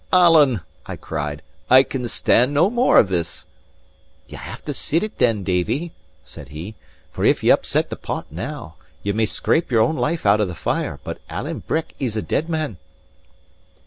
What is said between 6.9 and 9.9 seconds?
"For if ye upset the pot now, ye may scrape your